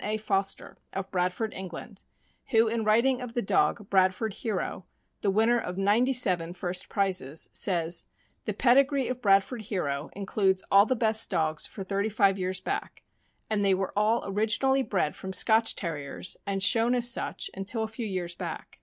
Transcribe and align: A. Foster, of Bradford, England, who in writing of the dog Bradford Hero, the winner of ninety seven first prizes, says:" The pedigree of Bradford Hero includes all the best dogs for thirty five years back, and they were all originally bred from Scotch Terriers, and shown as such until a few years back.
A. 0.03 0.17
Foster, 0.17 0.79
of 0.93 1.11
Bradford, 1.11 1.53
England, 1.53 2.05
who 2.49 2.67
in 2.67 2.83
writing 2.83 3.21
of 3.21 3.35
the 3.35 3.41
dog 3.43 3.87
Bradford 3.91 4.33
Hero, 4.33 4.87
the 5.21 5.29
winner 5.29 5.59
of 5.59 5.77
ninety 5.77 6.11
seven 6.11 6.53
first 6.55 6.89
prizes, 6.89 7.49
says:" 7.53 8.07
The 8.45 8.53
pedigree 8.55 9.07
of 9.09 9.21
Bradford 9.21 9.61
Hero 9.61 10.09
includes 10.15 10.63
all 10.71 10.87
the 10.87 10.95
best 10.95 11.29
dogs 11.29 11.67
for 11.67 11.83
thirty 11.83 12.09
five 12.09 12.39
years 12.39 12.59
back, 12.59 13.03
and 13.47 13.63
they 13.63 13.75
were 13.75 13.93
all 13.95 14.23
originally 14.25 14.81
bred 14.81 15.15
from 15.15 15.33
Scotch 15.33 15.75
Terriers, 15.75 16.35
and 16.47 16.63
shown 16.63 16.95
as 16.95 17.07
such 17.07 17.51
until 17.53 17.83
a 17.83 17.87
few 17.87 18.07
years 18.07 18.33
back. 18.33 18.79